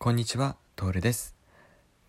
[0.00, 1.34] こんにちは、トールです。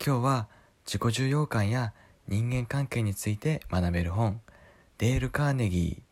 [0.05, 0.47] 今日は
[0.85, 1.91] 自己重要感や
[2.27, 4.41] 人間関係について学べる本、
[4.99, 6.03] デール・カーネギ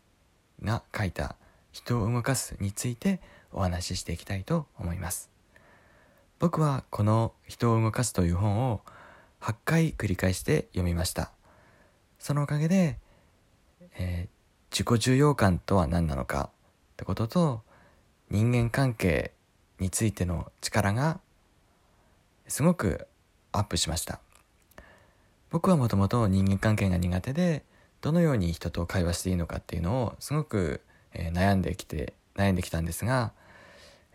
[0.63, 1.35] ーが書いた
[1.71, 3.21] 人を動かすについて
[3.53, 5.29] お話ししていきたいと思います。
[6.39, 8.81] 僕はこの人を動かすという本を
[9.41, 11.31] 8回繰り返して読みました。
[12.17, 12.97] そのおかげで、
[13.99, 14.37] えー
[14.71, 16.49] 自己重要感とは何なのか
[16.93, 17.61] ってことと
[18.29, 19.31] 人間関係
[19.79, 21.19] についての力が
[22.47, 23.07] すごく
[23.51, 24.19] アップしました。
[25.49, 27.63] 僕はもともと人間関係が苦手で
[28.01, 30.81] どのように人と会話していいのかっていうのをすごく、
[31.13, 33.31] えー悩んできて悩んできたんですが、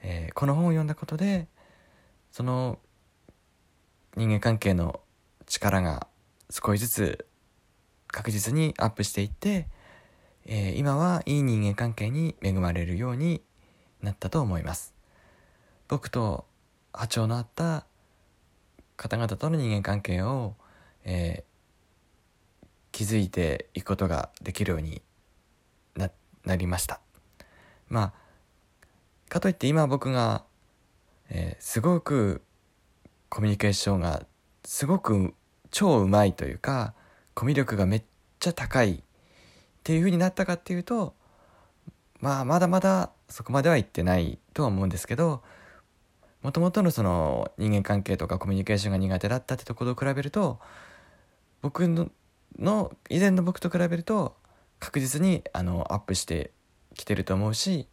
[0.03, 1.49] えーこの本を読んだことで
[2.31, 2.79] その
[4.17, 5.01] 人間関係の
[5.47, 6.07] 力が
[6.51, 7.27] 少しずつ
[8.07, 9.69] 確実にアップしていって、
[10.45, 13.43] えー今はいい人間関係に恵まれるように
[14.03, 14.95] なったと思います。
[15.89, 16.47] 僕と
[16.93, 17.87] 波長の合った
[18.97, 20.55] 方々との人間関係を、
[21.05, 21.53] えー
[22.93, 25.01] 築いていくことができるように
[25.97, 26.11] な
[26.45, 27.01] なりました。
[27.89, 28.12] まあ
[29.31, 30.45] かといって今僕が、
[31.31, 32.43] えーすごく
[33.31, 34.27] コミュニケーションが
[34.62, 35.34] すごく
[35.71, 36.93] 超うまいというか
[37.33, 38.03] コミュ力がめっ
[38.39, 39.01] ちゃ高いっ
[39.83, 41.15] ていう風になったかっていうと
[42.21, 45.43] まあまだまだそこまではいってないとは思うんですけど
[46.43, 50.59] もともとのその人間関係とかコミュニケーションが苦手だったってところを比べると
[51.61, 52.11] 僕の
[52.59, 54.37] の以前の僕と比べると
[54.79, 56.51] 確実にあのアップして
[56.95, 57.87] きてると思うし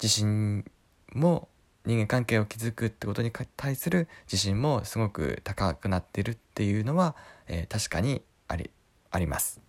[0.00, 0.64] 自信
[1.12, 1.48] も
[1.84, 8.70] 人間関係を築くってことに対する自信もすごく高くなってるっていうのは、えー確かにあり
[9.10, 9.60] あります。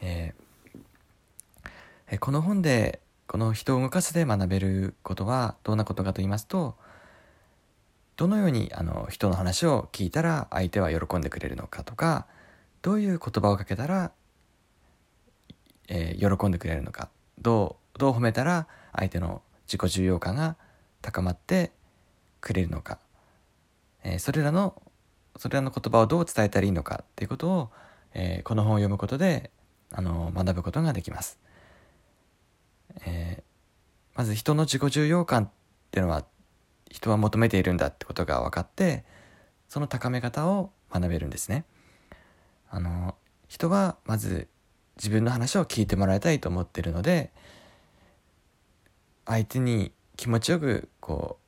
[0.00, 0.80] えー
[2.08, 6.76] えーこの本でこの人を動かすで学べることはどんなことかと言いますと
[8.16, 12.26] どのようにあの人の話を聞いたら相手は喜んでくれるのかとか
[12.82, 14.12] どういう言葉をかけたら、
[15.88, 17.10] えー喜んでくれるのか
[17.40, 20.56] どうどう褒めたら相手の自己重要感が
[21.02, 21.72] 高まって
[22.40, 22.98] くれるのか、
[24.04, 24.80] えーそれらの
[25.36, 27.70] それらの言葉をどう伝えたらいいのかっていうことを、
[28.14, 29.50] えーこの本を読むことで
[29.90, 31.38] あの学ぶことができます。
[33.06, 33.42] えー
[34.16, 35.50] まず人の自己重要感っ
[35.90, 36.24] ていうのは
[36.94, 39.04] 人は求めているんだってことが分かって
[39.68, 41.64] その高め方を学べるんですね。
[42.70, 43.16] あの
[43.48, 44.46] 人はまず
[44.96, 47.32] 自分の話を聞いてもらいたいと思っているので
[49.26, 51.38] 相手に気持ちよくこ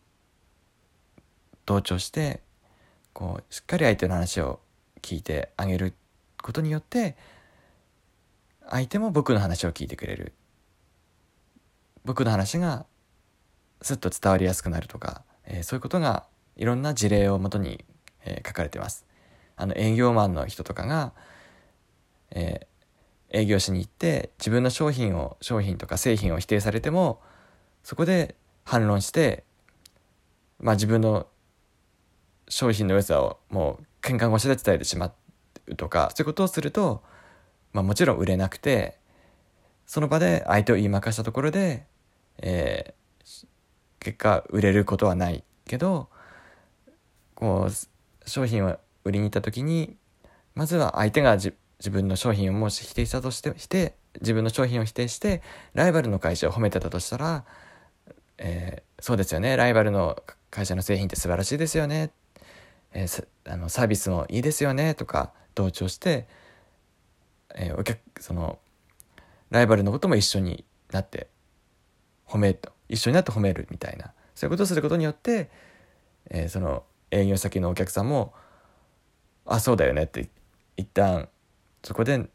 [1.16, 1.20] う
[1.64, 2.40] 同調して
[3.12, 4.58] こうしっかり相手の話を
[5.00, 5.94] 聞いてあげる
[6.42, 7.16] ことによって
[8.68, 10.32] 相手も僕の話を聞いてくれる
[12.04, 12.84] 僕の話が
[13.82, 16.26] すっと伝わりやすくなるとか、えーそういうことが
[16.56, 17.84] いろんな事例をもとに、
[18.24, 19.06] えー書かれてます。
[19.56, 21.12] あの営業マンの人とかが、
[22.30, 22.66] えー
[23.30, 27.20] 営業しに行って自分の商品を商品とか製品を否定されても
[27.82, 29.44] そこで反論して
[30.60, 31.26] まあ自分の
[32.48, 35.12] 商品の良さをもう喧嘩腰で伝えてしま
[35.66, 37.02] うとかそういうことをすると、
[37.72, 38.96] まあ、もちろん売れなくて
[39.86, 41.84] その場で相手を言いまかしたところで、
[42.38, 43.05] えー
[44.00, 46.08] 結果売れることはないけど
[47.34, 49.96] こう商品を売りに行った時に
[50.54, 51.54] まずは相手が自
[51.90, 55.42] 分の商品をもし否定したとしてして自分の商品を否定して
[55.74, 57.44] ライバルの会社を褒めてたとしたら、
[58.38, 59.56] えーそうですよね。
[59.56, 60.16] ライバルの
[60.50, 62.12] 会社の製品って素晴らしいですよね、
[62.94, 64.94] えーあのサービスもいいですよね。
[64.94, 66.26] とか同調して、
[67.54, 68.58] えーお客その
[69.50, 71.28] ライバルのことも一緒になって
[72.26, 75.50] 褒めと一緒になって褒めるみたいなそういうことをすることによって、
[76.30, 78.34] えーその営業先のお客さんも
[79.46, 80.28] 「あそうだよね」って
[80.76, 81.28] 一旦
[81.84, 82.28] そこで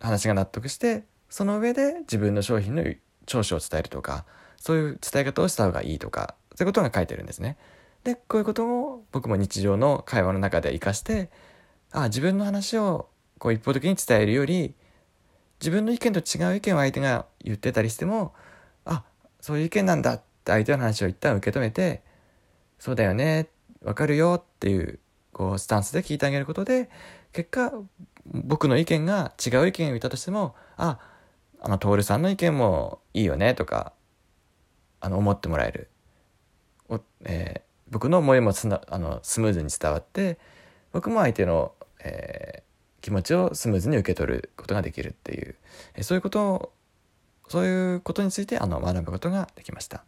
[0.00, 2.84] 話が納得してその上で自分の商品の
[3.26, 4.24] 長所を伝えるとか
[4.56, 7.56] そういう伝え方をした方がいいとかそういうことが書いてるんですね。
[8.04, 11.30] でこういうことを僕も日常の会話の中で活かして
[11.90, 13.08] あ自分の話を
[13.38, 14.74] こう一方的に伝えるより
[15.60, 18.32] 自分の意見と違う意見を相手が言ってたりしても
[18.84, 19.04] あ
[19.40, 22.02] そういう意見なんだって相手の話を一旦受け止めて
[22.78, 23.48] そうだよね
[23.82, 24.98] わかるよっていう
[25.32, 26.90] こうスタンスで聞いてあげることで
[27.32, 27.72] 結果
[28.26, 30.98] 僕の意見が違う意見を言ったとしてもあ
[31.60, 33.92] あの徹さんの意見もいいよねとか
[35.00, 35.88] あの思ってもらえる、
[36.88, 40.38] おえー僕の思いもつなあのスムーズに伝わって
[40.92, 41.72] 僕も相手の、
[42.04, 42.70] えー
[43.02, 45.56] 気持ちをスムーズに受け取ることができるっていう、
[45.94, 46.72] えーそういうことを
[47.50, 50.04] そういうことについてあの学ぶことができました。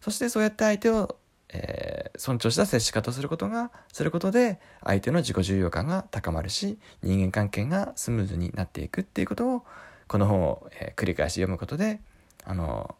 [0.00, 1.18] そしてそうやって相手を
[1.50, 9.62] えー、尊重した接し方をすることがすることで相手の自己重要感が高まるし人間関係がスムーズになっていくっていうことを
[10.08, 12.00] この本を、えー、繰り返し読むことで
[12.44, 12.94] あの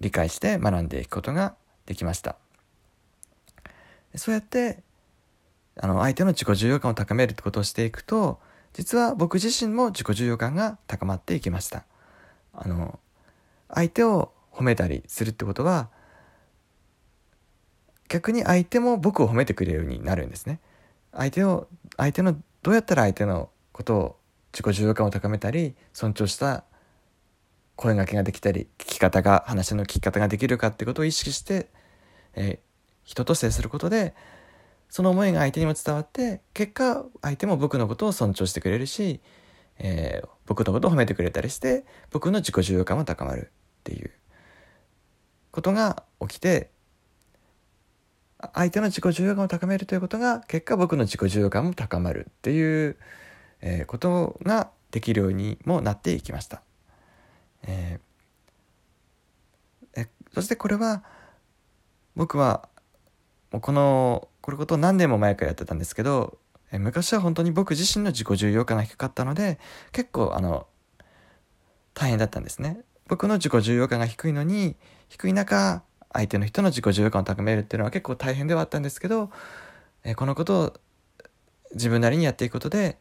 [0.00, 1.54] 理解して学んでいくことが
[1.86, 2.36] できました。
[4.14, 4.82] そうやって
[5.80, 8.40] あの相手の自己重要感を高めるってことをしていくと
[8.74, 11.84] 実は僕自身も自己重要感が高まっていきました。
[12.52, 12.98] あの
[13.68, 15.88] 相手を褒めたりするってことは
[18.08, 20.60] 逆に相手も僕を褒めてくれるようになるんですね。
[21.12, 24.16] 相手を相手のどうやったら相手のことを
[24.52, 26.64] 自己重要感を高めたり尊重した
[27.76, 31.68] 声がけができたり聞き方が話の聞き方ができるかってことを意識して、
[32.34, 32.58] えー、
[33.04, 34.14] 人と接することで
[34.90, 39.20] その思いが相手にも伝わって結果相手も僕のことを尊重してくれるし、
[39.78, 43.50] えー、僕のことを褒めてくれたりして僕の自己重要感も高まる
[43.80, 44.10] っていう
[45.50, 46.70] ことが起きて
[48.54, 52.96] 相手の自己重要感を高めるということが結果僕の自己重要感も高まるっていう、
[53.60, 56.62] えー、ことができるようにもなっていきました。
[57.62, 61.04] えー、えそしてこれは
[62.16, 62.68] 僕は
[63.52, 66.38] もうこのこれことを何年も前からやってたんですけど、
[66.72, 69.58] え昔は本当に僕自身の自己重要感が低かったので
[69.92, 70.66] 結構あの
[71.94, 74.76] 大変だったんですね僕の自己重要感が低いのに
[75.08, 75.82] 低い中
[76.12, 79.30] 相手の人の自己重要感を高めるっていうのは結構大変ではあったんですけど、
[80.04, 80.72] えこのことを
[81.72, 82.98] 自分なりにやっていくことで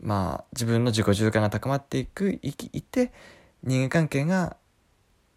[0.00, 3.12] まあ自分の自己重要感が高まっていくいいって
[3.62, 4.56] 人間関係が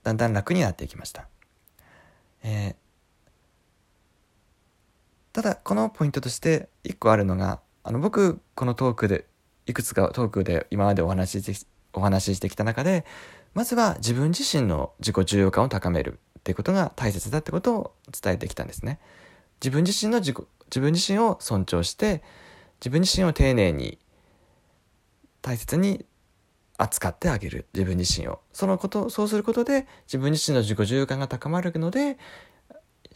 [0.03, 1.27] だんだん楽になっていきました。
[2.43, 2.86] えー
[5.37, 9.27] ただこのポイントとして一個あるのがあの僕このトークで
[9.67, 13.05] いくつかトークで今までお話ししてお話ししてきた中で
[13.53, 18.97] まずは自分自身の自己重要感を高めるっていうことが大切だってことを伝えてきたんですね。
[19.61, 20.37] 自分自身の自己
[20.69, 22.23] 自分自身を尊重して
[22.79, 23.99] 自分自身を丁寧に
[25.43, 26.03] 大切に
[26.79, 32.17] 扱ってあげる自分自身をそのことそうすることで自分自身の自己重要感が高まるので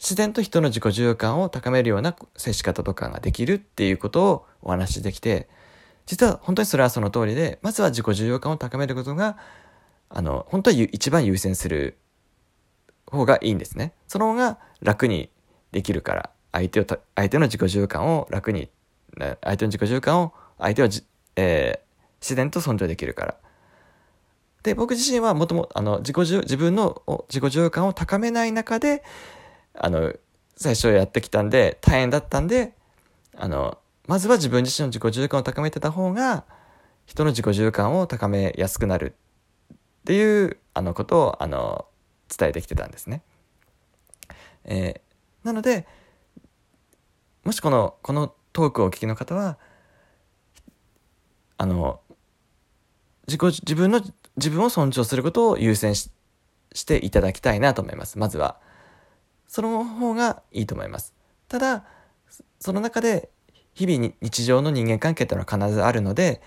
[0.01, 5.47] 自然と人の自己重要感を高めるような接し方とかができるっていうことをお話しできて、
[6.07, 9.37] 実は本当にそれはその通りで、まずは自己重要感を高めることが、
[10.09, 11.97] あの、本当は一番優先する
[13.05, 13.93] 方がいいんですね。
[14.07, 15.29] その方が楽に
[15.71, 18.69] できるから、相手を、相手の自己重要感を楽に、
[19.41, 20.89] 相手の自己重要感を、相手を
[21.35, 23.35] えー、自然と尊重できるから。
[24.63, 29.03] で、僕自身はもとも、あの、自己自分の自己重要感を高めない中で、
[29.73, 30.13] あの、
[30.55, 32.73] 最初やってきたんで、大変だったんで、
[33.35, 33.77] あの、
[34.07, 36.45] まずは自分自身の自己重感を高めてた方が、
[37.05, 39.15] 人の自己重感を高めやすくなる
[39.73, 41.85] っていう、あの、ことを、あの、
[42.35, 43.23] 伝えてきてたんですね。
[44.65, 45.87] えー、なので、
[47.43, 49.57] もしこの、このトークをお聞きの方は、
[51.57, 52.01] あの、
[53.27, 54.01] 自己、自分の、
[54.37, 56.11] 自分を尊重することを優先し
[56.73, 58.17] していただきたいなと思います。
[58.17, 58.59] まずは。
[59.51, 61.13] その方がいいと思います。
[61.49, 61.83] ただ、
[62.61, 63.29] その中で
[63.73, 66.41] 日々に日常の人間関係っていうのは必ずあるので、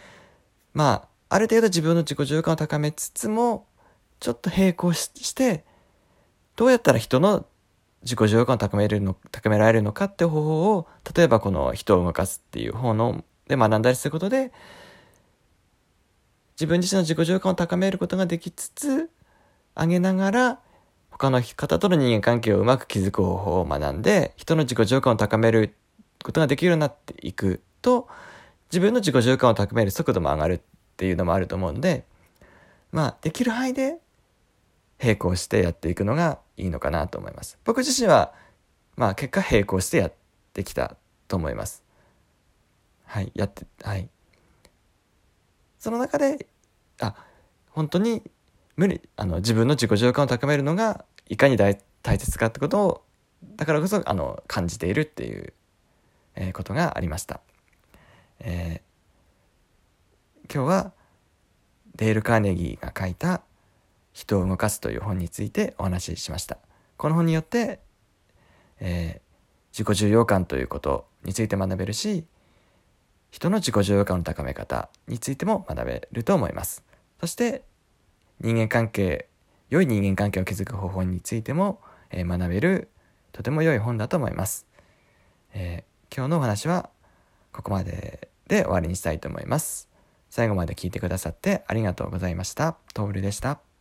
[0.72, 3.66] まあ、ある程度自分の自己重感を高めつつも、
[4.20, 5.66] ちょっと並行して、
[6.56, 7.44] どうやったら人の
[8.00, 14.50] 自己重感を高めるの、高められるのかって方法を、例えばこの人を動かすっていう方の、で学んだりすることで、
[16.56, 19.10] 自分自身の自己重感を高めることができつつ、
[19.76, 20.60] 上げながら、
[21.16, 25.76] 他の方との人間関係をうまく築く方法を学んで、人の自己情感を高める
[26.24, 28.08] ことができるようになっていくと、
[28.72, 30.60] 自分の自己情感を高める速度も上がるっ
[30.96, 32.04] ていうのもあると思うんで、
[32.90, 33.98] まあ、できる範囲で
[35.00, 37.58] 並行してやっていくのがいいのかなと思います。
[37.64, 38.32] 僕自身は、
[38.96, 40.12] まあ、結果並行してやっ
[40.52, 40.96] てきた
[41.28, 41.84] と思います。
[43.04, 44.08] はい、やって、はい。
[45.78, 46.48] その中で、
[47.00, 47.14] あ、
[47.70, 48.22] 本当に
[48.76, 53.02] 無理あの自分の自己情感を高めるのがいかに大切かってことを
[53.56, 55.52] だからこそあの感じているっていう、
[56.34, 57.40] えー、ことがありました、
[58.40, 60.92] えー、今日は
[61.96, 63.42] デール・カーネギーが書いた
[64.12, 66.58] 「人を動かす」という本についてお話ししました。
[66.96, 67.80] この本によって、
[68.80, 72.24] えー、自己重要感ということについて学べるし
[73.30, 76.84] 人の自己重要感の高め方についても学べると思います。
[77.20, 77.64] そして
[78.40, 79.28] 人間関係
[79.70, 82.88] 良い人間関係を築く方法についても、えー、学べる
[83.32, 84.66] とても良い本だと思います、
[85.52, 86.90] えー、今日のお話は
[87.52, 89.88] ここまでで終わりにしたいと思います。
[90.28, 92.76] 最後まで聞いてくださってありがとうございました。
[92.92, 93.73] トールでした。